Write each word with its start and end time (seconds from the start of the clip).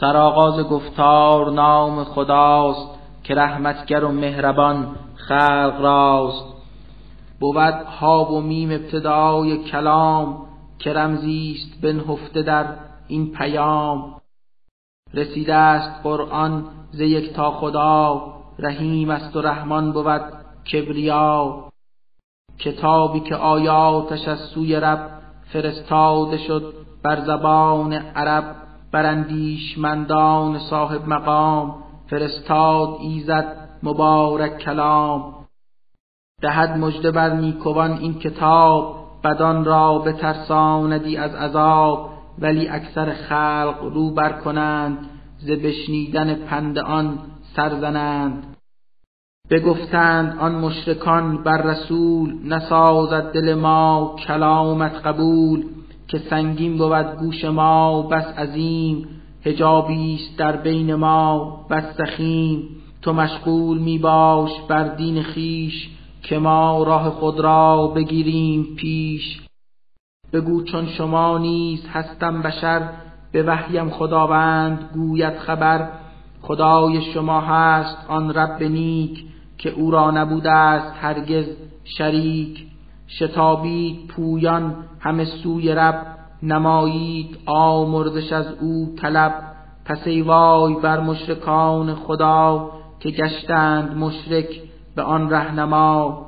سرآغاز 0.00 0.60
گفتار 0.60 1.50
نام 1.50 2.04
خداست 2.04 2.88
که 3.22 3.34
رحمتگر 3.34 4.04
و 4.04 4.12
مهربان 4.12 4.96
خلق 5.14 5.80
راست. 5.80 6.44
بود 7.40 7.56
ها 8.00 8.24
و 8.24 8.40
میم 8.40 8.70
ابتدای 8.70 9.64
کلام 9.64 10.46
که 10.78 10.92
رمزیست 10.92 11.80
بنهفته 11.82 12.42
در 12.42 12.66
این 13.08 13.32
پیام. 13.32 14.20
رسیده 15.14 15.54
است 15.54 16.02
قرآن 16.02 16.64
ز 16.90 17.00
یک 17.00 17.32
تا 17.32 17.50
خدا 17.50 18.22
رحیم 18.58 19.10
است 19.10 19.36
و 19.36 19.42
رحمان 19.42 19.92
بود 19.92 20.22
کبریا. 20.72 21.64
کتابی 22.58 23.20
که 23.20 23.36
آیاتش 23.36 24.28
از 24.28 24.38
سوی 24.38 24.76
رب 24.76 25.10
فرستاده 25.52 26.38
شد 26.38 26.74
بر 27.02 27.20
زبان 27.20 27.92
عرب. 27.92 28.59
براندیشمندان 28.92 30.58
صاحب 30.58 31.08
مقام 31.08 31.74
فرستاد 32.10 32.88
ایزد 33.00 33.56
مبارک 33.82 34.58
کلام. 34.58 35.34
دهد 36.42 36.78
مژده 36.78 37.10
بر 37.10 37.30
نیکوان 37.30 37.92
این 37.92 38.14
کتاب 38.14 38.96
بدان 39.24 39.64
را 39.64 39.98
بترساندی 39.98 41.16
از 41.16 41.34
عذاب 41.34 42.10
ولی 42.38 42.68
اکثر 42.68 43.12
خلق 43.12 43.90
رو 43.94 44.10
بر 44.10 44.32
کنند 44.32 44.98
ز 45.38 45.50
بشنیدن 45.50 46.34
پند 46.34 46.78
آن 46.78 47.18
سرزنند. 47.56 48.56
بگفتند 49.50 50.38
آن 50.38 50.54
مشرکان 50.54 51.42
بر 51.42 51.62
رسول 51.62 52.38
نسازد 52.44 53.32
دل 53.32 53.54
ما 53.54 54.16
کلامت 54.26 55.06
قبول. 55.06 55.64
که 56.10 56.18
سنگین 56.18 56.78
بود 56.78 57.16
گوش 57.18 57.44
ما 57.44 58.02
بس 58.02 58.24
عظیم. 58.38 59.08
حجابی 59.44 60.14
است 60.14 60.38
در 60.38 60.56
بین 60.56 60.94
ما 60.94 61.66
بس 61.70 61.96
سخیم. 61.96 62.62
تو 63.02 63.12
مشغول 63.12 63.78
می 63.78 63.98
باش 63.98 64.50
بر 64.68 64.94
دین 64.94 65.22
خیش 65.22 65.90
که 66.22 66.38
ما 66.38 66.82
راه 66.82 67.10
خود 67.10 67.40
را 67.40 67.86
بگیریم 67.86 68.76
پیش. 68.76 69.40
بگو 70.32 70.62
چون 70.62 70.86
شما 70.86 71.38
نیست 71.38 71.88
هستم 71.88 72.42
بشر 72.42 72.88
به 73.32 73.42
وحیم 73.42 73.90
خداوند 73.90 74.90
گوید 74.94 75.38
خبر. 75.38 75.88
خدای 76.42 77.02
شما 77.02 77.40
هست 77.40 77.96
آن 78.08 78.34
رب 78.34 78.62
نیک 78.62 79.24
که 79.58 79.70
او 79.70 79.90
را 79.90 80.10
نبوده 80.10 80.50
است 80.52 80.94
هرگز 81.00 81.46
شریک. 81.84 82.66
شتابید 83.18 84.06
پویان 84.06 84.74
همه 85.00 85.24
سوی 85.24 85.74
رب 85.74 86.06
نمایید 86.42 87.38
آمرزش 87.46 88.32
از 88.32 88.46
او 88.60 88.94
طلب. 89.02 89.34
پس 89.84 90.06
ای 90.06 90.22
وای 90.22 90.74
بر 90.74 91.00
مشرکان 91.00 91.94
خدا 91.94 92.70
که 93.00 93.10
گشتند 93.10 93.96
مشرک 93.96 94.62
به 94.96 95.02
آن 95.02 95.30
رهنما. 95.30 96.26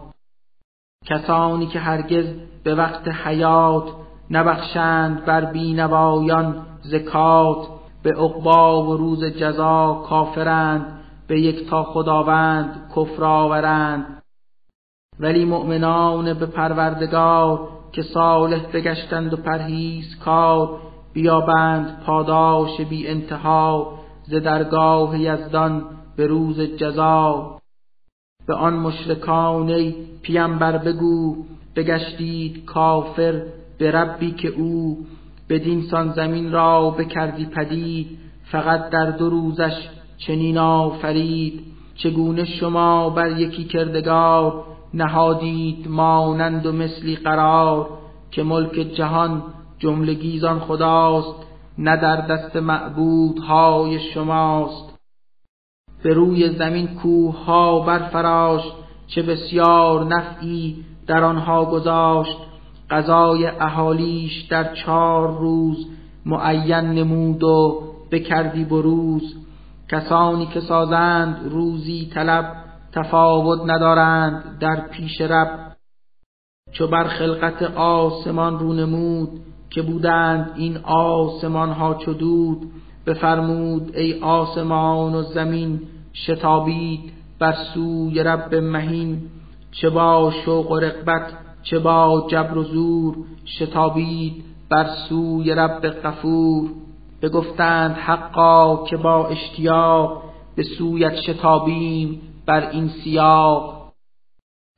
کسانی 1.07 1.67
که 1.67 1.79
هرگز 1.79 2.27
به 2.65 2.75
وقت 2.75 3.09
حیات 3.09 3.85
نبخشند 4.31 5.25
بر 5.25 5.45
بینوایان 5.45 6.67
زکات. 6.83 7.69
به 8.03 8.11
عقبا 8.11 8.87
و 8.87 8.97
روز 8.97 9.25
جزا 9.25 10.05
کافرند 10.09 10.99
به 11.27 11.41
یک 11.41 11.71
تا 11.71 11.83
خداوند 11.83 12.91
کفر 12.97 13.25
آورند. 13.25 14.22
ولی 15.23 15.45
مؤمنان 15.45 16.35
به 16.35 16.47
پروردگار 16.47 17.69
که 17.93 18.03
صالح 18.03 18.67
بگشتند 18.73 19.33
و 19.33 19.37
پرهیز 19.37 20.19
کار 20.19 20.79
بیابند 21.13 22.03
پاداش 22.07 22.81
بی 22.81 23.09
انتها 23.09 23.93
ز 24.23 24.35
درگاه 24.35 25.21
یزدان 25.21 25.85
به 26.17 26.27
روز 26.27 26.61
جزا. 26.61 27.59
به 28.47 28.55
آن 28.55 28.75
مشرکان 28.75 29.93
پیامبر 30.23 30.79
بگو 30.79 31.37
بگشتید 31.77 32.65
کافر 32.65 33.43
به 33.79 33.91
ربی 33.91 34.31
که 34.31 34.49
او. 34.49 34.99
بدین 35.49 35.83
سان 35.83 36.13
زمین 36.13 36.53
را 36.53 36.91
بکردی 36.91 37.47
پدید 37.47 38.19
فقط 38.45 38.91
در 38.91 39.11
دو 39.11 39.31
روزش 39.31 39.89
چنین 40.19 40.59
آفرید. 40.59 41.65
چگونه 41.95 42.45
شما 42.45 43.11
بر 43.11 43.39
یکی 43.41 43.65
کردگار 43.65 44.72
نهادید 44.95 45.89
مانند 45.89 46.67
و 46.67 46.73
مثلی 46.73 47.17
قرار 47.17 47.89
که 48.31 48.43
ملک 48.43 48.73
جهان 48.73 49.43
جملگیزان 49.79 50.59
خداست 50.61 51.47
نه 51.79 51.97
در 51.97 52.17
دست 52.17 52.57
معبودهای 52.57 54.01
شماست. 54.01 54.99
به 56.03 56.15
روی 56.15 56.49
زمین 56.49 56.87
کوه 56.87 57.45
ها 57.45 57.87
چه 59.07 59.23
بسیار 59.23 60.05
نفعی 60.05 60.85
در 61.07 61.25
آنها 61.25 61.65
گذاشت. 61.65 62.39
غذای 62.91 63.47
اهالیش 63.47 64.43
در 64.43 64.75
چهار 64.75 65.39
روز 65.39 65.87
معین 66.27 66.75
نمود 66.75 67.43
و 67.43 67.83
بکردی 68.11 68.65
بروز. 68.65 69.37
کسانی 69.91 70.47
که 70.47 70.61
سازند 70.61 71.49
روزی 71.51 72.11
طلب 72.15 72.62
تفاوت 72.93 73.61
ندارند 73.71 74.59
در 74.61 74.89
پیش 74.91 75.21
رب. 75.21 75.73
چو 76.73 76.87
بر 76.87 77.05
خلقت 77.05 77.63
آسمان 77.77 78.59
رو 78.59 78.73
نمود 78.73 79.29
که 79.71 79.83
بودند 79.83 80.51
این 80.57 80.77
آسمان 80.85 81.71
ها 81.71 81.95
چو 81.95 82.13
دود 82.13 82.71
بفرمود 83.07 83.97
ای 83.97 84.21
آسمان 84.21 85.15
و 85.15 85.23
زمین 85.23 85.81
شتابید 86.15 87.13
بر 87.39 87.55
سوی 87.75 88.23
رب 88.23 88.55
مهین. 88.55 89.23
چه 89.71 89.91
با 89.91 90.33
شوق 90.45 90.71
و 90.71 90.79
رغبت 90.79 91.33
چه 91.63 91.79
با 91.79 92.27
جبر 92.31 92.59
و 92.59 92.65
زور 92.65 93.17
شتابید 93.45 94.45
بر 94.71 94.87
سوی 95.09 95.55
رب 95.55 95.89
غفور. 95.89 96.71
بگفتند 97.23 97.97
حقا 97.97 98.85
که 98.85 98.97
با 98.97 99.29
اشتیاق 99.29 100.23
به 100.57 100.63
سویت 100.63 101.17
شتابیم 101.17 102.21
بر 102.47 102.71
این 102.71 102.89
سیاق. 102.89 103.83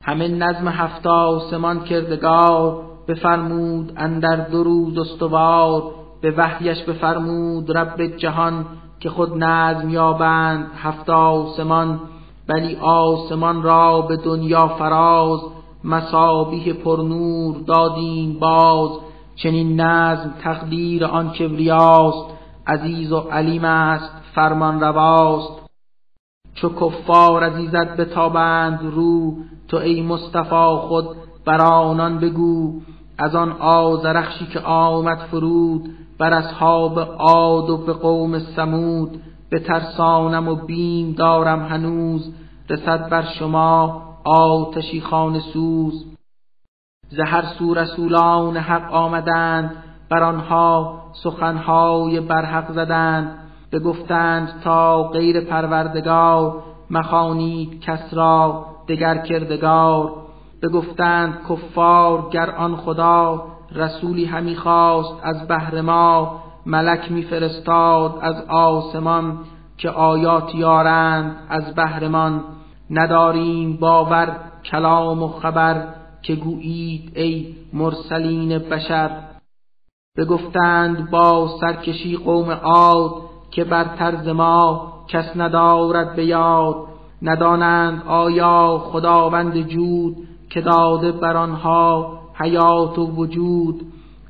همه 0.03 0.27
نظم 0.27 0.67
هفت 0.67 1.07
آسمان 1.07 1.83
کردگار 1.83 2.81
بفرمود 3.07 3.93
اندر 3.97 4.35
دو 4.35 4.63
روز 4.63 4.97
استوار 4.97 5.83
به 6.21 6.31
وحیش 6.31 6.83
بفرمود 6.83 7.77
رب 7.77 8.17
جهان 8.17 8.65
که 8.99 9.09
خود 9.09 9.43
نظم 9.43 9.89
یابند 9.89 10.71
هفت 10.75 11.09
آسمان 11.09 11.99
بلی 12.47 12.75
آسمان 12.75 13.63
را 13.63 14.01
به 14.01 14.17
دنیا 14.17 14.67
فراز 14.67 15.39
مسابیه 15.83 16.73
پرنور 16.73 17.55
دادیم 17.67 18.39
باز. 18.39 18.89
چنین 19.35 19.81
نظم 19.81 20.33
تقدیر 20.43 21.05
آن 21.05 21.31
کبریاست 21.31 22.25
عزیز 22.67 23.11
و 23.11 23.19
علیم 23.19 23.65
است 23.65 24.11
فرمان 24.35 24.81
رواست. 24.81 25.64
چو 26.55 26.69
کفار 26.69 27.43
از 27.43 27.57
ایزد 27.57 27.95
بتابند 27.97 28.79
رو 28.83 29.37
تو 29.67 29.77
ای 29.77 30.01
مصطفی 30.01 30.77
خود 30.79 31.05
بر 31.45 31.61
آنان 31.61 32.19
بگو. 32.19 32.81
از 33.17 33.35
آن 33.35 33.51
آزرخشی 33.51 34.45
که 34.45 34.59
آمد 34.59 35.17
فرود 35.17 35.89
بر 36.17 36.33
اصحاب 36.33 36.99
عاد 36.99 37.69
و 37.69 37.77
به 37.77 37.93
قوم 37.93 38.39
سمود 38.39 39.21
به 39.49 39.59
ترسانم 39.59 40.47
و 40.47 40.55
بیم 40.55 41.11
دارم 41.11 41.65
هنوز 41.65 42.33
رسد 42.69 43.09
بر 43.09 43.25
شما 43.39 44.01
آتشی 44.25 45.01
خانه 45.01 45.39
سوز. 45.39 46.05
زهر 47.09 47.45
سو 47.59 47.73
رسولان 47.73 48.57
حق 48.57 48.93
آمدند 48.93 49.75
بر 50.09 50.23
آنها 50.23 51.01
سخنهای 51.23 52.19
برحق 52.19 52.71
زدند. 52.71 53.44
بگفتند 53.75 54.61
تا 54.63 55.03
غیر 55.03 55.41
پروردگار 55.41 56.63
مخانید 56.89 57.81
کس 57.81 58.13
را 58.13 58.65
دگر 58.87 59.17
کردگار. 59.17 60.11
بگفتند 60.63 61.37
کفار 61.49 62.29
گر 62.31 62.49
آن 62.49 62.75
خدا 62.75 63.43
رسولی 63.71 64.25
همی 64.25 64.55
خواست 64.55 65.13
از 65.23 65.47
بهر 65.47 65.81
ما 65.81 66.39
ملک 66.65 67.11
میفرستاد 67.11 68.19
از 68.21 68.35
آسمان 68.47 69.37
که 69.77 69.89
آیات 69.89 70.55
یارند 70.55 71.35
از 71.49 71.75
بهرمان 71.75 72.43
نداریم 72.89 73.77
باور 73.77 74.35
کلام 74.71 75.23
و 75.23 75.27
خبر 75.27 75.87
که 76.21 76.35
گویید 76.35 77.11
ای 77.15 77.55
مرسلین 77.73 78.59
بشر. 78.59 79.09
بگفتند 80.17 81.11
با 81.11 81.57
سرکشی 81.61 82.17
قوم 82.17 82.51
عاد 82.51 83.24
که 83.55 83.63
بر 83.63 83.83
طرز 83.83 84.27
ما 84.27 84.93
کس 85.07 85.25
ندارد 85.35 86.15
به 86.15 86.25
یاد 86.25 86.75
ندانند 87.21 88.03
آیا 88.07 88.77
خداوند 88.77 89.67
جود 89.67 90.15
که 90.49 90.61
داده 90.61 91.11
بر 91.11 91.37
آنها 91.37 92.19
حیات 92.33 92.99
و 92.99 93.05
وجود. 93.05 93.81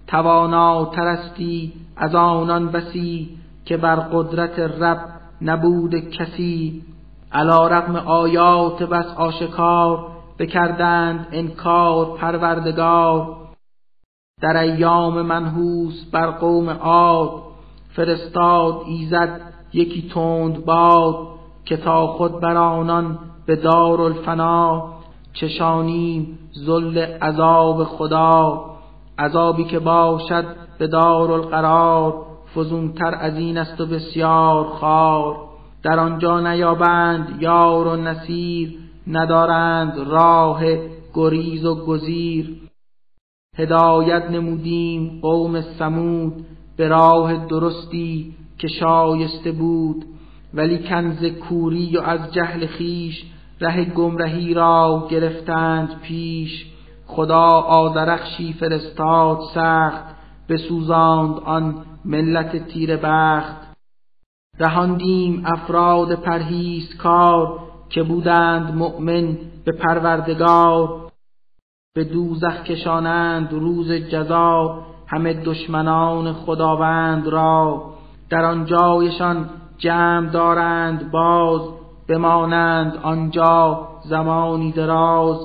تواناترستی 0.07 1.73
از 1.97 2.15
آنان 2.15 2.67
بسی 2.67 3.37
که 3.65 3.77
بر 3.77 3.95
قدرت 3.95 4.59
رب 4.59 4.99
نبود 5.41 5.95
کسی. 5.95 6.83
علا 7.31 7.67
رقم 7.67 7.95
آیات 7.95 8.83
بس 8.83 9.05
آشکار 9.17 10.07
بکردند 10.39 11.27
انکار 11.31 12.17
پروردگار. 12.17 13.35
در 14.41 14.57
ایام 14.57 15.21
منحوس 15.21 16.05
بر 16.11 16.31
قوم 16.31 16.69
عاد 16.69 17.54
فرستاد 17.95 18.81
ایزد 18.85 19.41
یکی 19.73 20.09
تند 20.13 20.65
باد 20.65 21.15
که 21.65 21.77
تا 21.77 22.07
خود 22.07 22.41
بر 22.41 22.57
آنان 22.57 23.19
به 23.45 23.55
دار 23.55 24.01
الفنا 24.01 24.89
چشانیم 25.33 26.39
ذل 26.65 26.97
عذاب 27.21 27.83
خدا 27.83 28.65
عذابی 29.19 29.63
که 29.63 29.79
باشد 29.79 30.45
به 30.77 30.87
دار 30.87 31.31
القرار 31.31 32.25
فزونتر 32.55 33.15
از 33.15 33.37
این 33.37 33.57
است 33.57 33.81
و 33.81 33.85
بسیار 33.85 34.65
خار. 34.65 35.37
در 35.83 35.99
آنجا 35.99 36.39
نیابند 36.39 37.37
یار 37.41 37.87
و 37.87 37.95
نصیر 37.95 38.79
ندارند 39.07 39.97
راه 40.07 40.61
گریز 41.13 41.65
و 41.65 41.85
گزیر. 41.85 42.61
هدایت 43.57 44.23
نمودیم 44.31 45.19
قوم 45.21 45.61
سمود 45.61 46.45
به 46.77 46.87
راه 46.87 47.45
درستی 47.45 48.35
که 48.57 48.67
شایسته 48.67 49.51
بود 49.51 50.05
ولی 50.53 50.77
کنز 50.79 51.25
کوری 51.25 51.97
و 51.97 52.01
از 52.01 52.33
جهل 52.33 52.65
خیش 52.65 53.23
ره 53.61 53.85
گمرهی 53.85 54.53
را 54.53 55.07
گرفتند 55.09 56.01
پیش. 56.01 56.65
خدا 57.07 57.47
آدرخشی 57.59 58.53
فرستاد 58.53 59.39
سخت 59.53 60.03
بسوزاند 60.49 61.39
آن 61.39 61.85
ملت 62.05 62.67
تیر 62.67 62.97
بخت. 62.97 63.55
رهاندیم 64.59 65.43
افراد 65.45 66.15
پرهیز 66.15 66.97
کار 66.97 67.59
که 67.89 68.03
بودند 68.03 68.75
مؤمن 68.75 69.37
به 69.65 69.71
پروردگار. 69.71 71.11
به 71.95 72.03
دوزخ 72.03 72.63
کشانند 72.63 73.53
روز 73.53 73.91
جزا 73.91 74.85
همه 75.07 75.33
دشمنان 75.33 76.33
خداوند 76.33 77.27
را. 77.27 77.83
در 78.29 78.45
آنجایشان 78.45 79.49
جمع 79.77 80.29
دارند 80.29 81.11
باز 81.11 81.61
بمانند 82.07 82.97
آنجا 83.03 83.87
زمانی 84.05 84.71
دراز. 84.71 85.37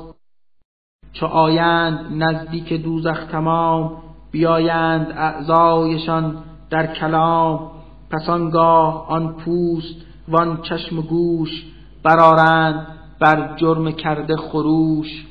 چو 1.12 1.26
آیند 1.26 2.22
نزدیک 2.22 2.72
دوزخ 2.72 3.24
تمام 3.24 3.92
بیایند 4.30 5.12
اعضایشان 5.16 6.36
در 6.70 6.86
کلام. 6.86 7.70
پس 8.10 8.28
آنگاه 8.28 9.08
آن 9.08 9.32
پوست 9.32 9.96
وان 10.28 10.62
چشم 10.62 10.98
و 10.98 11.02
گوش 11.02 11.50
برارند 12.02 12.86
بر 13.20 13.56
جرم 13.56 13.92
کرده 13.92 14.36
خروش. 14.36 15.26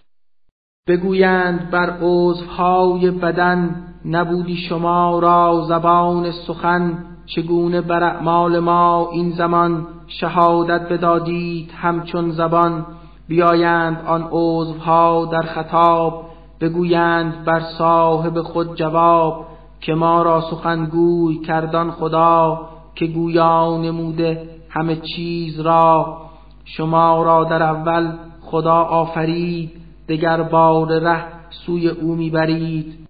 بگویند 0.87 1.69
بر 1.71 1.97
عضوهای 2.01 3.11
بدن 3.11 3.88
نبودی 4.06 4.56
شما 4.56 5.19
را 5.19 5.66
زبان 5.68 6.31
سخن 6.31 7.06
چگونه 7.25 7.81
بر 7.81 8.04
اعمال 8.04 8.60
ما 8.60 9.10
این 9.12 9.31
زمان 9.31 9.88
شهادت 10.07 10.90
بدادید 10.90 11.72
همچون 11.75 12.31
زبان؟ 12.31 12.86
بیایند 13.28 14.04
آن 14.07 14.28
عضوها 14.31 15.25
در 15.25 15.42
خطاب 15.42 16.25
بگویند 16.62 17.46
بر 17.46 17.60
صاحب 17.60 18.42
خود 18.42 18.75
جواب 18.75 19.46
که 19.81 19.94
ما 19.94 20.24
را 20.24 20.42
سخنگوی 20.42 21.38
کردان 21.38 21.92
خدا 21.92 22.62
که 22.96 23.07
گویا 23.07 23.78
نموده 23.78 24.50
همه 24.69 24.96
چیز 24.96 25.60
را. 25.60 26.18
شما 26.66 27.24
را 27.24 27.44
در 27.44 27.63
اول 27.63 28.12
خدا 28.42 28.75
آفرید 28.75 29.72
دگر 30.10 30.44
بار 30.44 31.00
ره 31.00 31.24
سوی 31.50 31.90
او 31.90 32.16
می‌برید. 32.16 33.07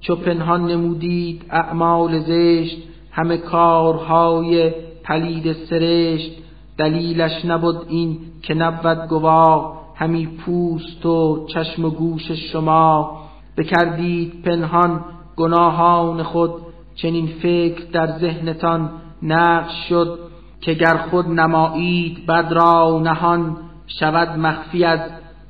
چو 0.00 0.16
پنهان 0.16 0.66
نمودید 0.66 1.44
اعمال 1.50 2.18
زشت 2.18 2.76
همه 3.10 3.36
کارهای 3.36 4.70
پلید 5.04 5.52
سرشت. 5.52 6.32
دلیلش 6.78 7.44
نبود 7.44 7.86
این 7.88 8.18
که 8.42 8.54
نبود 8.54 9.08
گواه 9.08 9.78
همی 9.94 10.26
پوست 10.26 11.06
و 11.06 11.46
چشم 11.46 11.84
و 11.84 11.90
گوش 11.90 12.30
شما. 12.30 13.18
بکردید 13.56 14.42
پنهان 14.42 15.04
گناهان 15.36 16.22
خود 16.22 16.50
چنین 16.94 17.26
فکر 17.26 17.84
در 17.92 18.18
ذهنتان 18.18 18.90
نقش 19.22 19.88
شد 19.88 20.18
که 20.60 20.74
گر 20.74 20.96
خود 20.96 21.26
نمایید 21.26 22.26
بد 22.26 22.52
را 22.52 23.00
نهان 23.02 23.56
شود 23.86 24.38
مخفی 24.38 24.84
از 24.84 25.00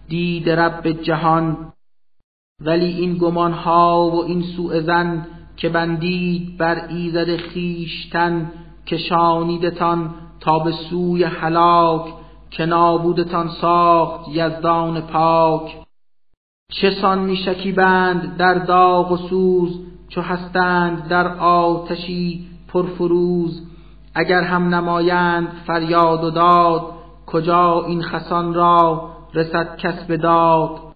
دید 0.08 0.50
رب 0.50 0.90
جهان. 0.90 1.56
ولی 2.64 2.86
این 2.86 3.18
گمان 3.18 3.52
ها 3.52 4.10
و 4.10 4.24
این 4.24 4.42
سوء 4.42 4.80
زن 4.80 5.26
که 5.56 5.68
بندید 5.68 6.58
بر 6.58 6.86
ایزد 6.88 7.36
خیشتن 7.36 8.52
که 8.86 8.96
شانیدتان 8.96 10.14
تا 10.40 10.58
به 10.58 10.72
سوی 10.72 11.24
هلاک 11.24 12.14
که 12.50 12.66
نابودتان 12.66 13.48
ساخت 13.48 14.28
یزدان 14.28 15.00
پاک. 15.00 15.76
چه 16.72 16.90
سان 16.90 17.18
می 17.18 17.36
شکیبند 17.36 18.36
در 18.36 18.54
داغ 18.54 19.12
و 19.12 19.16
سوز 19.16 19.80
چو 20.08 20.20
هستند 20.20 21.08
در 21.08 21.38
آتشی 21.38 22.46
پرفروز. 22.68 23.62
اگر 24.14 24.42
هم 24.42 24.74
نمایند 24.74 25.48
فریاد 25.66 26.24
و 26.24 26.30
داد 26.30 26.82
کجا 27.26 27.84
این 27.86 28.02
خسان 28.02 28.54
را 28.54 29.10
رسد 29.34 29.76
کس 29.76 30.06
داد؟ 30.06 30.87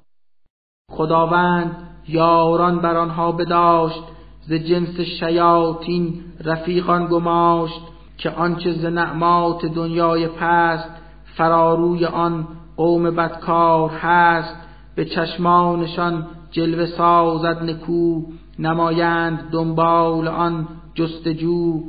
خداوند 0.92 1.76
یاران 2.08 2.78
بر 2.78 2.96
آنها 2.96 3.32
بداشت 3.32 4.02
ز 4.42 4.52
جنس 4.52 5.00
شیاطین 5.00 6.14
رفیقان 6.44 7.06
گماشت 7.06 7.80
که 8.18 8.30
آنچه 8.30 8.72
ز 8.72 8.84
نعمات 8.84 9.66
دنیای 9.66 10.28
پست 10.28 10.88
فراروی 11.36 12.06
آن 12.06 12.46
قوم 12.76 13.10
بدکار 13.10 13.90
هست. 13.90 14.56
به 14.94 15.04
چشمانشان 15.04 16.26
جلوه 16.50 16.86
سازد 16.86 17.62
نکو 17.62 18.22
نمایند 18.58 19.50
دنبال 19.52 20.28
آن 20.28 20.68
جستجو. 20.94 21.80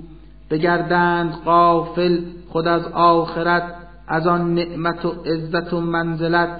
بگردند 0.49 1.33
قافل 1.45 2.19
خود 2.49 2.67
از 2.67 2.87
آخرت 2.93 3.63
از 4.07 4.27
آن 4.27 4.53
نعمت 4.53 5.05
و 5.05 5.09
عزت 5.09 5.73
و 5.73 5.81
منزلت. 5.81 6.59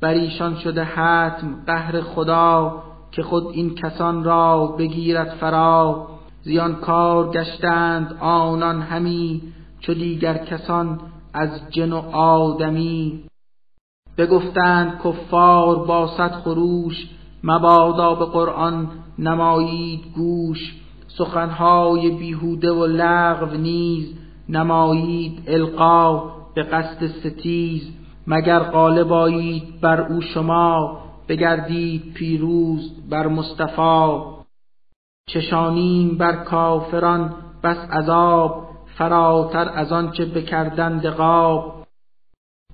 بر 0.00 0.14
ایشان 0.14 0.56
شده 0.56 0.84
حتم 0.84 1.62
قهر 1.66 2.00
خدا 2.00 2.82
که 3.12 3.22
خود 3.22 3.46
این 3.46 3.74
کسان 3.74 4.24
را 4.24 4.66
بگیرد 4.66 5.28
فرا. 5.28 6.06
زیان 6.42 6.74
کار 6.74 7.30
گشتند 7.30 8.16
آنان 8.20 8.82
همی 8.82 9.42
چو 9.80 9.94
دیگر 9.94 10.38
کسان 10.38 11.00
از 11.34 11.50
جن 11.70 11.92
و 11.92 11.96
آدمی. 12.16 13.24
بگفتند 14.18 15.00
کفار 15.04 15.86
با 15.86 16.06
صد 16.06 16.32
خروش 16.32 17.08
مبادا 17.44 18.14
به 18.14 18.24
قرآن 18.24 18.88
نمایید 19.18 20.00
گوش. 20.14 20.74
سخنهای 21.08 22.10
بیهوده 22.10 22.72
و 22.72 22.86
لغو 22.86 23.56
نیز 23.56 24.14
نمایید 24.48 25.42
القا 25.46 26.30
به 26.54 26.62
قصد 26.62 27.06
ستیز. 27.06 27.92
مگر 28.30 28.58
غالب 28.58 29.12
آیید 29.12 29.80
بر 29.80 30.00
او 30.00 30.20
شما 30.20 30.98
بگردید 31.28 32.14
پیروز 32.14 33.08
بر 33.10 33.26
مصطفی. 33.26 34.20
چشانیم 35.28 36.18
بر 36.18 36.32
کافران 36.32 37.34
بس 37.62 37.76
عذاب 37.76 38.68
فراتر 38.98 39.70
از 39.74 39.92
آنچه 39.92 40.24
بکردند 40.24 41.06
قاب 41.06 41.86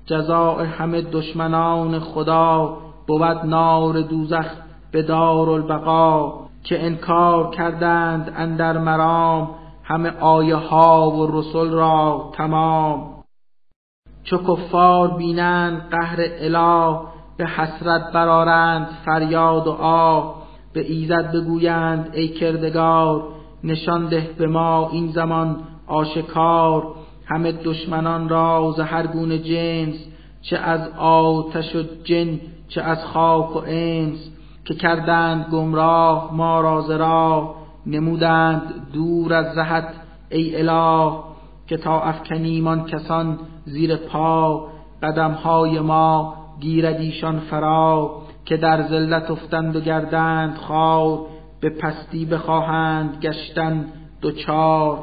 جزاء 0.06 0.64
همه 0.64 1.02
دشمنان 1.02 2.00
خدا 2.00 2.78
بود 3.06 3.44
نار 3.44 4.00
دوزخ 4.00 4.46
به 4.92 5.02
دار 5.02 5.50
البقا 5.50 6.32
که 6.64 6.84
انکار 6.84 7.50
کردند 7.50 8.32
اندر 8.36 8.78
مرام 8.78 9.50
همه 9.84 10.10
آیه 10.20 10.56
ها 10.56 11.10
و 11.10 11.38
رسول 11.38 11.70
را 11.70 12.30
تمام. 12.34 13.23
چو 14.24 14.38
کفار 14.38 15.08
بینند 15.16 15.88
قهر 15.90 16.18
اله 16.20 16.98
به 17.36 17.46
حسرت 17.46 18.12
برارند 18.12 18.88
فریاد 19.04 19.66
و 19.66 19.70
آه 19.70 20.42
به 20.72 20.92
ایزد 20.92 21.32
بگویند 21.32 22.10
ای 22.14 22.28
کردگار 22.28 23.22
نشان 23.64 24.08
ده 24.08 24.30
به 24.38 24.46
ما 24.46 24.88
این 24.92 25.12
زمان 25.12 25.56
آشکار. 25.86 26.94
همه 27.26 27.52
دشمنان 27.52 28.28
را 28.28 28.74
ز 28.76 28.80
هر 28.80 29.06
گونه 29.06 29.38
جنس 29.38 29.94
چه 30.42 30.56
از 30.56 30.88
آتش 30.98 31.76
و 31.76 31.82
جن 32.04 32.40
چه 32.68 32.82
از 32.82 33.04
خاک 33.04 33.56
و 33.56 33.62
انس 33.66 34.30
که 34.64 34.74
کردند 34.74 35.46
گمراه 35.52 36.34
ما 36.34 36.60
را 36.60 36.80
ز 36.80 36.90
نمودند 37.86 38.62
دور 38.92 39.34
از 39.34 39.54
زهت 39.54 39.88
ای 40.30 40.56
اله. 40.56 41.33
که 41.66 41.76
تا 41.76 42.00
افکنیمان 42.00 42.84
کسان 42.84 43.38
زیر 43.64 43.96
پا 43.96 44.68
قدمهای 45.02 45.80
ما 45.80 46.34
گیرد 46.60 46.96
ایشان 46.96 47.40
فرا 47.40 48.22
که 48.44 48.56
در 48.56 48.82
ذلت 48.82 49.30
افتند 49.30 49.76
و 49.76 49.80
گردند 49.80 50.56
خار 50.56 51.20
به 51.60 51.70
پستی 51.70 52.26
بخواهند 52.26 53.18
گشتن 53.22 53.86
دوچار. 54.20 54.98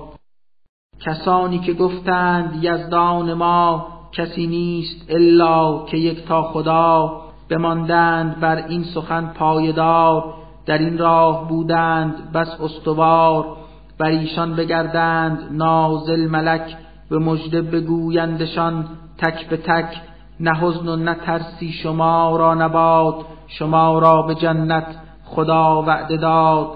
کسانی 1.00 1.60
که 1.60 1.74
گفتند 1.74 2.64
یزدان 2.64 3.34
ما 3.34 3.88
کسی 4.12 4.48
نیست 4.48 5.06
الا 5.10 5.86
که 5.86 5.98
یک 5.98 6.26
تا 6.26 6.42
خدا 6.44 7.22
بماندند 7.50 8.40
بر 8.40 8.56
این 8.68 8.84
سخن 8.84 9.28
پایدار 9.28 10.34
در 10.66 10.78
این 10.78 10.98
راه 10.98 11.48
بودند 11.48 12.32
بس 12.32 12.60
استوار. 12.62 13.58
بر 14.02 14.08
ایشان 14.08 14.56
بگردند 14.56 15.48
نازل 15.52 16.28
ملک 16.28 16.78
به 17.10 17.20
مژده 17.20 17.62
بگویندشان 17.62 18.86
تک 19.18 19.50
به 19.50 19.58
تک 19.58 20.02
نه 20.40 20.54
حزن 20.54 20.88
و 20.88 20.96
نه 20.96 21.16
ترسی 21.16 21.72
شما 21.72 22.38
را 22.38 22.54
نباد 22.54 23.16
شما 23.48 24.00
را 24.00 24.22
به 24.22 24.36
جنت 24.36 24.96
خدا 25.26 25.82
وعده 25.82 26.18
داد. 26.18 26.68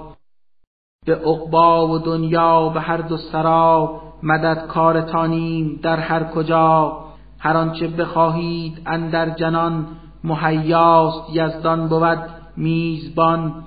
به 1.05 1.15
عقبا 1.15 1.88
و 1.88 2.00
دنیا 2.00 2.70
به 2.70 2.82
هر 2.82 2.98
دو 2.98 3.17
سرا 3.17 4.01
مدد 4.24 4.67
کارتانیم 4.67 5.79
در 5.84 6.00
هر 6.00 6.24
کجا. 6.24 6.98
هر 7.39 7.58
آنچه 7.58 7.88
بخواهید 7.88 8.82
اندر 8.86 9.29
جنان 9.29 9.88
مهیاست 10.24 11.29
یزدان 11.34 11.88
بود 11.88 12.29
میزبان. 12.58 13.63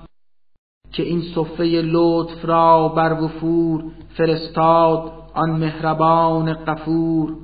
که 0.91 1.03
این 1.03 1.21
صفه 1.35 1.63
لطف 1.63 2.45
را 2.45 2.87
بر 2.87 3.13
وفور 3.13 3.83
فرستاد 4.17 5.11
آن 5.33 5.49
مهربان 5.49 6.53
قفور 6.53 7.35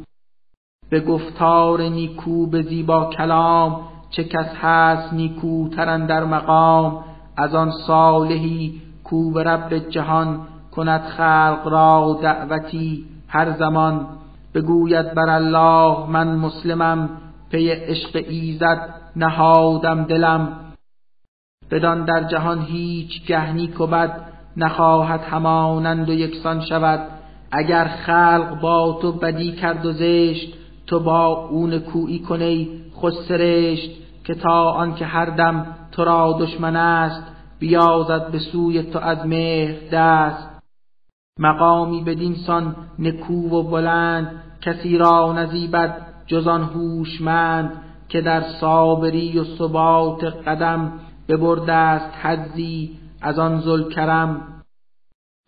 به 0.90 1.00
گفتار 1.00 1.82
نیکو 1.82 2.48
به 2.48 2.62
زیبا 2.62 3.10
کلام 3.10 3.82
چه 4.10 4.24
کس 4.24 4.56
هست 4.62 5.14
نیکوترن 5.14 6.06
در 6.06 6.24
مقام. 6.24 7.04
از 7.38 7.56
آن 7.56 7.72
صالحی 7.72 8.82
کو 9.04 9.32
به 9.32 9.44
رب 9.44 9.78
جهان 9.90 10.40
کند 10.76 11.02
خلق 11.02 11.62
را 11.66 12.20
دعوتی 12.22 13.06
هر 13.28 13.52
زمان. 13.52 14.08
بگوید 14.54 15.14
بر 15.14 15.30
الله 15.30 16.10
من 16.10 16.36
مسلمم 16.36 17.10
پی 17.52 17.70
عشق 17.70 18.24
ایزد 18.28 18.90
نهادم 19.16 20.04
دلم. 20.04 20.48
بدان 21.72 22.06
در 22.06 22.24
جهان 22.24 22.62
هیچ 22.62 23.26
گهنی 23.26 23.68
و 23.80 23.88
بد 23.88 24.22
نخواهد 24.58 25.22
همانند 25.22 26.10
و 26.10 26.14
یکسان 26.14 26.62
شود. 26.62 27.00
اگر 27.52 27.88
خلق 27.88 28.60
با 28.62 29.00
تو 29.02 29.12
بدی 29.12 29.52
کرد 29.52 29.86
و 29.86 29.92
زشت 29.92 30.54
تو 30.88 31.00
با 31.00 31.48
اون 31.50 31.80
کویی 31.80 32.20
کنی 32.20 32.70
خوش 32.94 33.14
سرشت 33.28 33.92
که 34.24 34.36
تا 34.36 34.72
آنکه 34.72 35.06
هر 35.06 35.26
دم 35.26 35.68
تو 35.92 36.06
را 36.06 36.38
دشمن 36.40 36.76
است 36.76 37.24
بیازد 37.60 38.32
به 38.32 38.40
سوی 38.40 38.84
تو 38.84 39.00
از 39.00 39.26
مهر 39.26 39.76
دست. 39.92 40.50
مقامی 41.40 42.04
بدین 42.04 42.36
سان 42.36 42.76
نکو 43.00 43.50
و 43.50 43.64
بلند 43.64 44.42
کسی 44.62 44.98
را 44.98 45.34
نزیبد 45.34 46.02
جزان 46.28 46.64
هوشمند 46.64 47.72
که 48.10 48.22
در 48.22 48.42
صابری 48.42 49.40
و 49.40 49.44
ثبات 49.44 50.24
قدم 50.24 50.94
ببرده 51.28 51.74
است 51.74 52.14
حزی 52.22 53.00
از 53.22 53.40
آن 53.40 53.90
کرم 53.90 54.42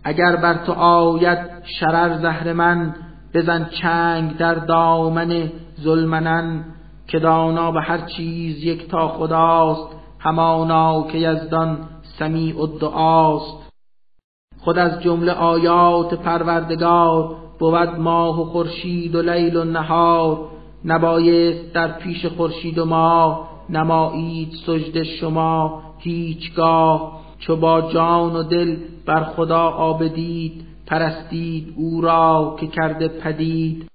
اگر 0.03 0.35
بر 0.35 0.53
تو 0.53 0.71
آید 0.71 1.39
شرر 1.63 2.17
زهر 2.17 2.53
من 2.53 2.95
بزن 3.33 3.69
چنگ 3.81 4.37
در 4.37 4.55
دامن 4.55 5.51
ظلمنن 5.81 6.65
که 7.07 7.19
دانا 7.19 7.71
به 7.71 7.81
هر 7.81 7.97
چیز 7.97 8.63
یک 8.63 8.89
تا 8.89 9.07
خداست 9.07 9.95
همانا 10.19 11.07
که 11.11 11.17
یزدان 11.17 11.79
سمیع 12.19 12.61
و 12.61 12.67
دعاست 12.67 13.67
خود 14.59 14.77
از 14.77 15.01
جمله 15.01 15.31
آیات 15.31 16.13
پروردگار 16.13 17.35
بود 17.59 17.99
ماه 17.99 18.41
و 18.41 18.45
خورشید 18.45 19.15
و 19.15 19.21
لیل 19.21 19.57
و 19.57 19.63
نهار. 19.63 20.49
نبایست 20.85 21.73
در 21.73 21.91
پیش 21.91 22.25
خورشید 22.25 22.77
و 22.77 22.85
ماه 22.85 23.49
نمایید 23.69 24.51
سجد 24.65 25.03
شما 25.03 25.83
هیچگاه 25.97 27.19
چو 27.39 27.55
با 27.55 27.81
جان 27.81 28.35
و 28.35 28.43
دل 28.43 28.77
بر 29.05 29.23
خدا 29.23 29.61
آبدید 29.61 30.65
پرستید 30.85 31.73
او 31.77 32.01
را 32.01 32.55
که 32.59 32.67
کرده 32.67 33.07
پدید. 33.07 33.87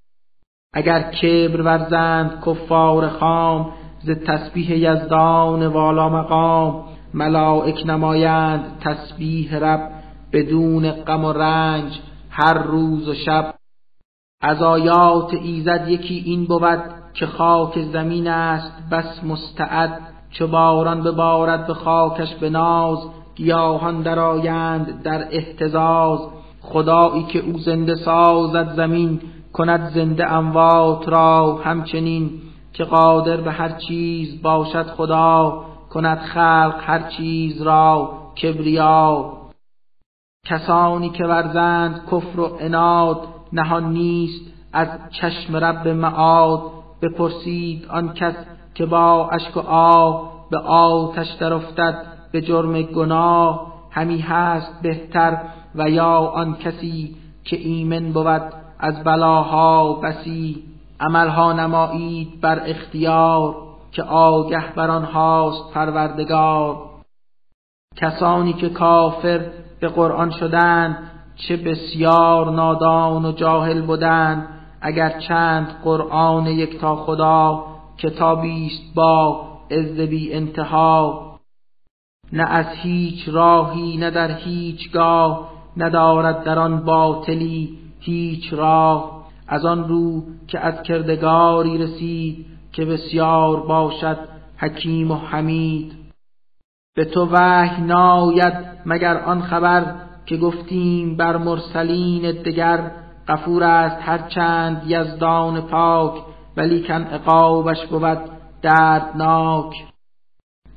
اگر 0.75 1.03
کبر 1.03 1.61
ورزند 1.61 2.43
کفار 2.47 3.09
خام 3.09 3.73
ز 4.03 4.11
تسبیح 4.11 4.71
یزدان 4.71 5.67
والا 5.67 6.09
مقام. 6.09 6.85
ملائک 7.15 7.83
نمایند 7.87 8.79
تسبیح 8.81 9.59
رب 9.59 9.91
بدون 10.33 10.91
غم 10.91 11.25
و 11.25 11.33
رنج 11.33 12.01
هر 12.31 12.55
روز 12.55 13.09
و 13.09 13.15
شب. 13.15 13.55
از 14.41 14.63
آیات 14.63 15.35
ایزد 15.35 15.89
یکی 15.89 16.23
این 16.27 16.45
بود 16.45 17.02
که 17.15 17.27
خاک 17.27 17.79
زمین 17.83 18.29
است 18.29 18.73
بس 18.91 19.25
مستعد. 19.25 20.01
چو 20.31 20.47
باران 20.47 21.03
ببارد 21.03 21.67
به 21.67 21.75
خاکش 21.75 22.35
به 22.35 22.51
ناز 22.51 22.99
گیاهان 23.35 24.03
درآیند 24.03 25.03
در 25.03 25.29
احتزاز 25.31 26.19
خدایی 26.61 27.23
که 27.23 27.39
او 27.39 27.59
زنده 27.59 27.95
سازد 27.95 28.73
زمین 28.77 29.21
کند 29.53 29.91
زنده 29.95 30.33
اموات 30.33 31.09
را 31.09 31.61
همچنین. 31.65 32.31
که 32.73 32.85
قادر 32.85 33.37
به 33.37 33.51
هر 33.53 33.69
چیز 33.69 34.43
باشد 34.43 34.87
خدا 34.87 35.65
کند 35.91 36.19
خلق 36.19 36.75
هر 36.87 37.03
چیز 37.09 37.63
را 37.63 38.19
کبریا. 38.43 39.33
کسانی 40.47 41.11
که 41.11 41.25
ورزند 41.25 42.01
کفر 42.07 42.41
و 42.41 42.57
اناد 42.61 43.29
نهان 43.53 43.93
نیست 43.93 44.53
از 44.73 44.89
چشم 45.11 45.57
رب 45.57 45.89
معاد. 45.89 46.82
بپرسید 47.03 47.87
آن 47.91 48.13
کس 48.15 48.35
که 48.75 48.87
با 48.87 49.29
اشک 49.31 49.57
و 49.57 49.61
آه 49.61 50.33
به 50.51 50.59
آتش 50.59 51.29
در 51.41 51.53
افتد 51.53 52.07
به 52.33 52.41
جرم 52.41 52.83
گناه 52.83 53.73
همی 53.91 54.19
هست 54.19 54.83
بهتر 54.83 55.39
و 55.75 55.91
یا 55.91 56.17
آن 56.17 56.55
کسی 56.55 57.17
که 57.45 57.57
ایمن 57.57 58.13
بود 58.13 58.43
از 58.79 59.05
بلاها 59.05 59.95
بسی. 59.95 60.63
عملها 61.01 61.53
نمایید 61.53 62.41
بر 62.41 62.63
اختیار 62.67 63.55
که 63.93 64.03
آگه 64.03 64.75
بر 64.77 64.91
آنهاست 64.91 65.75
پروردگار. 65.75 66.77
کسانی 67.97 68.53
که 68.53 68.69
کافر 68.69 69.51
به 69.81 69.89
قرآن 69.89 70.31
شدند 70.31 70.99
چه 71.37 71.57
بسیار 71.57 72.51
نادان 72.51 73.25
و 73.25 73.33
جاهل 73.33 73.83
بودند. 73.83 74.49
اگر 74.83 75.21
چند 75.29 75.67
قرآن 75.85 76.47
یک 76.47 76.81
تا 76.81 76.97
خدا 76.97 77.65
کتابی 77.99 78.67
است 78.67 78.95
با 78.95 79.47
عز 79.71 80.01
بی 80.01 80.35
انتها. 80.35 81.23
نه 82.33 82.43
از 82.43 82.67
هیچ 82.67 83.29
راهی 83.29 83.97
نه 83.97 84.11
در 84.11 84.37
هیچ 84.37 84.93
گاه 84.93 85.49
ندارد 85.77 86.45
در 86.45 86.59
آن 86.59 86.85
باطلی 86.85 87.79
هیچ 88.01 88.53
راه. 88.53 89.23
از 89.49 89.65
آن 89.65 89.89
رو 89.89 90.23
که 90.49 90.61
از 90.61 90.83
کردگاری 90.83 91.79
رسید 91.79 92.47
که 92.73 92.85
بسیار 92.85 93.61
باشد 93.61 94.19
حکیم 94.57 95.11
و 95.11 95.15
حمید. 95.15 95.93
به 96.97 97.05
تو 97.05 97.29
وحی 97.33 97.83
ناید 97.83 98.55
مگر 98.87 99.17
آن 99.17 99.43
خبر 99.43 99.95
که 100.27 100.37
گفتیم 100.37 101.17
بر 101.17 101.37
مرسلین 101.37 102.43
دگر؟ 102.43 102.91
غفور 103.29 103.65
است 103.65 103.97
هرچند 104.01 104.83
یزدان 104.87 105.61
پاک 105.61 106.15
ولیکن 106.57 107.03
عقابش 107.03 107.87
بود 107.87 108.19
دردناک. 108.63 109.75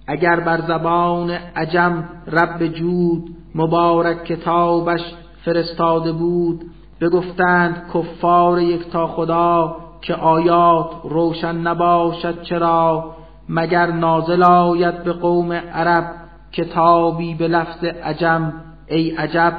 اگر 0.08 0.40
بر 0.40 0.62
زبان 0.62 1.32
عجم 1.56 2.04
رب 2.28 2.68
جود 2.68 3.30
مبارک 3.56 4.24
کتابش 4.24 5.02
فرستاده 5.46 6.12
بود 6.12 6.66
بگفتند 7.02 7.92
کفار 7.94 8.62
یکتا 8.62 9.08
خدا 9.08 9.76
که 10.02 10.16
آیات 10.16 10.90
روشن 11.04 11.56
نباشد 11.56 12.42
چرا؟ 12.42 13.16
مگر 13.50 13.92
نازل 13.92 14.44
آید 14.44 15.04
به 15.04 15.14
قوم 15.14 15.52
عرب 15.52 16.12
کتابی 16.52 17.36
به 17.36 17.48
لفظ 17.48 17.84
عجم؟ 17.84 18.54
ای 18.88 19.12
عجب 19.12 19.54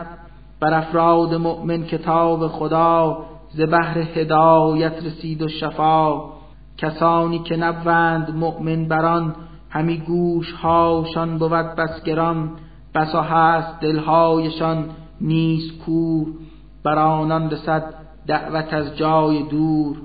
بر 0.60 0.74
افراد 0.74 1.34
مؤمن 1.34 1.82
کتاب 1.82 2.48
خدا 2.48 3.18
ز 3.48 3.60
بحر 3.60 3.98
هدایت 3.98 5.04
رسید 5.04 5.42
و 5.42 5.48
شفا. 5.48 6.22
کسانی 6.76 7.38
که 7.38 7.56
نبوند 7.56 8.34
مؤمن 8.36 8.88
بران 8.88 9.34
همی 9.70 9.98
گوش 9.98 10.52
هاشان 10.52 11.38
بود 11.38 11.52
بس 11.52 12.02
گران. 12.02 12.50
بسا 12.94 13.22
هست 13.22 13.80
دلهایشان 13.80 14.84
نیست 15.20 15.84
کور. 15.84 16.26
بر 16.84 16.98
آنان 16.98 17.50
رسد 17.50 17.94
دعوت 18.26 18.74
از 18.74 18.96
جای 18.96 19.42
دور. 19.42 19.96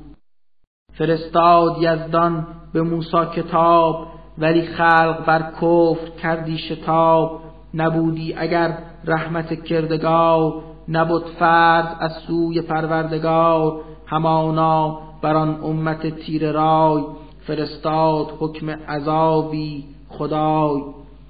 فرستاد 0.93 1.75
یزدان 1.79 2.47
به 2.73 2.81
موسی 2.81 3.25
کتاب 3.35 4.07
ولی 4.37 4.61
خلق 4.61 5.25
بر 5.25 5.41
کفر 5.41 6.09
کردی 6.21 6.57
شتاب. 6.57 7.40
نبودی 7.73 8.33
اگر 8.37 8.77
رحمت 9.05 9.63
کردگار 9.63 10.63
نبود 10.87 11.25
فرض 11.25 11.85
از 11.99 12.11
سوی 12.11 12.61
پروردگار 12.61 13.81
همانا 14.07 14.99
بر 15.21 15.35
آن 15.35 15.63
امت 15.63 16.07
تیر 16.19 16.51
رای 16.51 17.03
فرستاد 17.47 18.27
حکم 18.39 18.69
عذابی 18.69 19.83
خدای. 20.09 20.81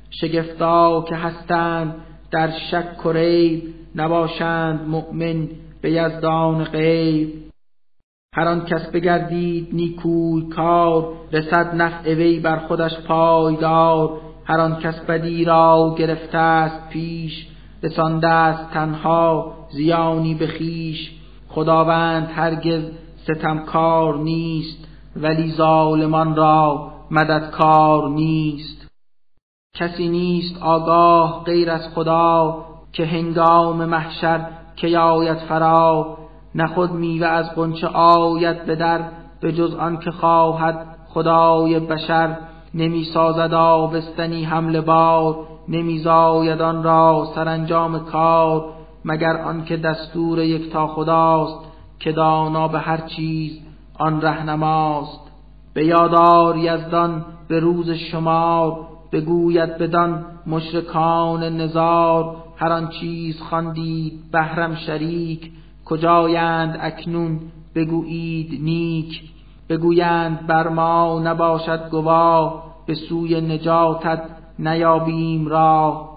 شگفتا 0.09 1.05
که 1.09 1.15
هستند 1.15 1.95
در 2.31 2.51
شک 2.51 3.05
و 3.05 3.11
ریب 3.11 3.63
نباشند 3.95 4.87
مؤمن 4.87 5.47
به 5.81 5.91
یزدان 5.91 6.63
غیب. 6.63 7.33
هر 8.35 8.47
آن 8.47 8.65
کس 8.65 8.87
بگردید 8.91 9.69
نیکوی 9.73 10.41
کار 10.49 11.13
رسد 11.31 11.75
نفع 11.75 12.13
وی 12.13 12.39
بر 12.39 12.57
خودش 12.57 12.99
پایدار. 13.07 14.19
هر 14.45 14.59
آن 14.59 14.75
کس 14.75 14.99
بدی 14.99 15.45
را 15.45 15.95
گرفته 15.97 16.37
است 16.37 16.89
پیش 16.89 17.47
رسانده 17.83 18.27
است 18.27 18.73
تنها 18.73 19.53
زیانی 19.71 20.35
به 20.35 20.47
خویش. 20.47 21.11
خداوند 21.49 22.31
هرگز 22.35 22.83
ستمکار 23.23 24.17
نیست 24.17 24.87
ولی 25.15 25.51
ظالمان 25.51 26.35
را 26.35 26.91
مددکار 27.11 28.09
نیست. 28.09 28.87
کسی 29.75 30.09
نیست 30.09 30.61
آگاه 30.61 31.43
غیر 31.43 31.71
از 31.71 31.87
خدا 31.95 32.65
که 32.93 33.05
هنگام 33.05 33.85
محشر 33.85 34.47
که 34.75 34.87
یاید 34.87 35.37
فرا. 35.37 36.17
نه 36.55 36.67
خود 36.67 36.91
میوه 36.91 37.27
از 37.27 37.55
قنچه 37.55 37.87
آید 37.87 38.65
به 38.65 38.75
در 38.75 39.01
به 39.41 39.51
جز 39.51 39.75
آن 39.75 39.99
که 39.99 40.11
خواهد 40.11 40.87
خدای 41.09 41.79
بشر. 41.79 42.37
نمی 42.73 43.03
سازد 43.03 43.53
آبستنی 43.53 44.43
حمل 44.43 44.81
بار 44.81 45.47
نمی 45.67 45.99
زاید 45.99 46.61
آن 46.61 46.83
را 46.83 47.31
سرانجام 47.35 47.99
کار 47.99 48.73
مگر 49.05 49.37
آنکه 49.37 49.77
دستور 49.77 50.39
یکتا 50.39 50.87
خداست 50.87 51.59
که 51.99 52.11
دانا 52.11 52.67
به 52.67 52.79
هر 52.79 52.97
چیز 52.97 53.59
آن 53.99 54.21
رهنماست. 54.21 55.31
به 55.73 55.85
یادار 55.85 56.57
یزدان 56.57 57.25
به 57.47 57.59
روز 57.59 57.89
شمار 57.89 58.87
بگوید 59.11 59.77
بدان 59.77 60.25
مشرکان 60.47 61.43
نزار 61.43 62.35
هر 62.57 62.71
آن 62.71 62.89
چیز 62.89 63.41
خواندید 63.41 64.31
بهرم 64.31 64.75
شریک 64.75 65.51
کجایند 65.85 66.77
اکنون 66.81 67.39
بگویید 67.75 68.63
نیک. 68.63 69.21
بگویند 69.71 70.47
بر 70.47 70.67
ما 70.67 71.21
نباشد 71.23 71.89
گواه 71.89 72.63
به 72.85 72.93
سوی 72.93 73.41
نجاتت 73.41 74.21
نیابیم 74.59 75.47
را 75.47 76.07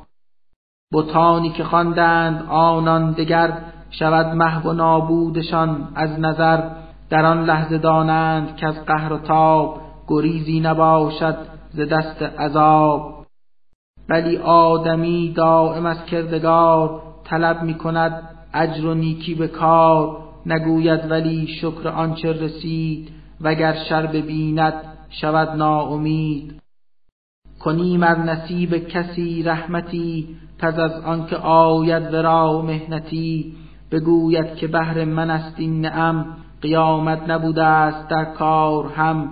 بتانی 0.93 1.51
که 1.51 1.65
خواندند 1.65 2.47
آنان 2.49 3.13
دگر 3.13 3.59
شود 3.91 4.27
محو 4.27 4.71
و 4.71 4.73
نابودشان 4.73 5.89
از 5.95 6.21
نظر. 6.21 6.71
در 7.11 7.25
آن 7.25 7.45
لحظه 7.45 7.79
دانند 7.79 8.57
که 8.57 8.67
از 8.67 8.85
قهر 8.85 9.13
و 9.13 9.19
تاب 9.19 9.81
گریزی 10.09 10.61
نباشد 10.61 11.37
ز 11.71 11.81
دست 11.81 12.23
عذاب. 12.23 13.27
ولی 14.09 14.37
آدمی 14.37 15.33
دائم 15.37 15.87
از 15.87 16.05
کردگار 16.05 17.03
طلب 17.25 17.63
می 17.63 17.75
کند 17.75 18.23
اجر 18.55 18.87
و 18.87 18.95
نیکی 18.95 19.35
به 19.35 19.49
کار. 19.49 20.17
نگوید 20.47 21.11
ولی 21.11 21.47
شکر 21.47 21.89
آنچه 21.89 22.33
رسید 22.33 23.24
وگر 23.41 23.85
شر 23.89 24.07
ببیند 24.07 24.75
شود 25.11 25.49
ناامید. 25.49 26.61
کنیم 27.61 28.03
ار 28.03 28.19
نصیب 28.19 28.75
کسی 28.75 29.43
رحمتی 29.43 30.37
پس 30.59 30.79
از 30.79 30.93
آنکه 30.93 31.37
آید 31.37 32.15
ورا 32.15 32.63
مهنتی. 32.63 33.55
بگوید 33.91 34.55
که 34.55 34.67
بهر 34.67 35.05
من 35.05 35.31
است 35.31 35.55
این 35.57 35.81
نعم 35.81 36.27
قیامت 36.63 37.31
نبوده 37.31 37.65
است 37.65 38.09
در 38.09 38.25
کار 38.25 38.87
هم. 38.87 39.29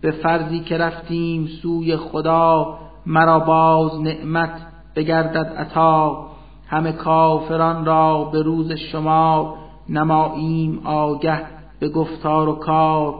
به 0.00 0.10
فرضی 0.10 0.60
که 0.60 0.78
رفتیم 0.78 1.46
سوی 1.62 1.96
خدا 1.96 2.78
مرا 3.06 3.38
باز 3.38 4.00
نعمت 4.00 4.66
بگردد 4.96 5.54
عطا. 5.58 6.26
همه 6.68 6.92
کافران 6.92 7.84
را 7.84 8.24
به 8.24 8.42
روز 8.42 8.72
شما 8.72 9.56
نماییم 9.88 10.80
آگه 10.84 11.40
به 11.80 11.88
گفتار 11.88 12.48
و 12.48 12.54
کار. 12.54 13.14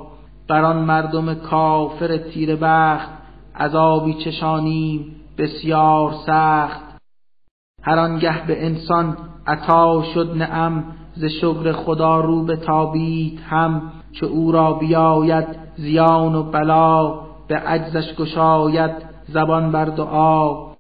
بر 0.49 0.65
آن 0.65 0.77
مردم 0.77 1.35
کافر 1.35 2.17
تیر 2.17 2.57
بخت 2.57 3.11
عذابی 3.57 4.15
چشانیم 4.15 5.17
بسیار 5.39 6.13
سخت. 6.27 6.81
هر 7.83 7.99
آنگه 7.99 8.47
به 8.47 8.67
انسان 8.67 9.17
عطا 9.47 10.03
شد 10.15 10.37
نعم 10.37 10.85
ز 11.15 11.25
شکر 11.25 11.73
خدا 11.73 12.21
رو 12.21 12.45
به 12.45 12.57
تابید 12.57 13.41
هم 13.41 13.93
که 14.13 14.27
او 14.27 14.53
را 14.53 14.73
بیاید 14.73 15.47
زیان 15.77 16.35
و 16.35 16.43
بلا 16.43 17.21
به 17.49 17.57
عجزش 17.57 18.15
گشاید 18.15 18.91
زبان 19.29 19.73
بر 19.73 19.85
دعا. 19.85 20.75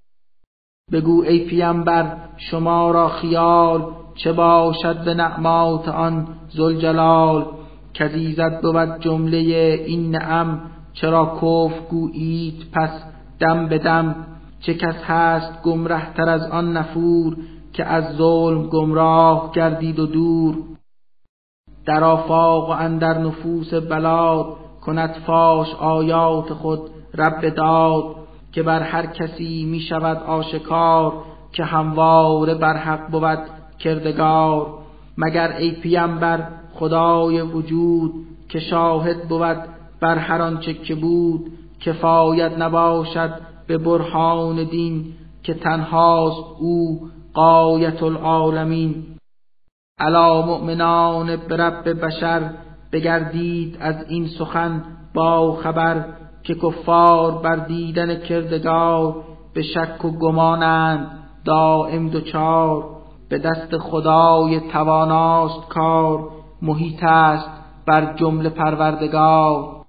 بگو 0.92 1.22
ای 1.22 1.38
پیمبر 1.38 2.16
شما 2.37 2.90
را 2.90 3.09
خیال 3.09 3.85
چه 4.14 4.33
باشد 4.33 5.05
به 5.05 5.14
نعمات 5.14 5.88
آن 5.88 6.29
زلجلال 6.48 7.46
کزیزت 7.95 8.63
بود 8.63 9.01
جمله 9.01 9.39
این 9.87 10.11
نعم 10.11 10.61
چرا 10.93 11.39
کف 11.43 11.89
گویید 11.89 12.71
پس 12.73 12.91
دم 13.41 13.67
به 13.67 13.79
دم؟ 13.79 14.27
چه 14.61 14.75
کس 14.75 14.95
هست 15.05 15.63
گمره 15.63 16.13
تر 16.15 16.29
از 16.29 16.43
آن 16.51 16.77
نفور 16.77 17.37
که 17.73 17.85
از 17.85 18.17
ظلم 18.17 18.67
گمراه 18.67 19.53
گردید 19.55 19.99
و 19.99 20.07
دور؟ 20.07 20.55
در 21.87 22.05
آفاق 22.05 22.69
و 22.69 22.73
اندر 22.73 23.19
نفوس 23.19 23.75
بلاد 23.75 24.47
کند 24.81 25.11
فاش 25.27 25.75
آیات 25.75 26.53
خود 26.53 26.81
رب 27.15 27.49
داد 27.49 28.17
که 28.53 28.63
بر 28.63 28.83
هر 28.83 29.07
کسی 29.07 29.65
می 29.65 29.81
شود 29.81 30.17
آشکار 30.17 31.13
که 31.53 31.65
همواره 31.65 32.55
بر 32.55 32.77
حق 32.77 33.11
بود 33.11 33.39
کردگار. 33.79 34.84
مگر 35.18 35.57
ای 35.57 35.72
پیمبر 35.72 36.48
خدای 36.74 37.40
وجود 37.40 38.12
که 38.48 38.61
شاهد 38.61 39.29
بود 39.29 39.57
بر 40.00 40.18
هر 40.18 40.42
آنچه 40.42 40.74
که 40.74 40.94
بود 40.94 41.53
کفایت 41.81 42.59
نباشد 42.59 43.40
به 43.66 43.79
برهان 43.79 44.64
دین 44.64 45.05
که 45.42 45.55
تنهاست 45.55 46.44
او 46.59 47.00
قایت 47.35 48.03
العالمین. 48.03 49.05
علا 49.98 50.46
مؤمنان 50.46 51.37
برب 51.37 52.05
بشر 52.05 52.50
بگردید 52.92 53.77
از 53.81 53.94
این 54.09 54.27
سخن 54.27 54.85
با 55.14 55.57
خبر 55.57 56.05
که 56.42 56.55
کفار 56.55 57.33
بر 57.33 57.57
دیدن 57.57 58.20
کردگار 58.20 59.24
به 59.55 59.62
شک 59.62 60.05
و 60.05 60.11
گمانند 60.11 61.11
دائم 61.44 62.09
دوچار 62.09 62.94
به 63.35 63.40
دست 63.40 63.79
خدای 63.79 64.61
تواناست 64.61 65.68
کار 65.68 66.29
محیط 66.62 67.05
است 67.05 67.49
بر 67.87 68.14
جمله 68.14 68.49
پروردگار. 68.49 69.84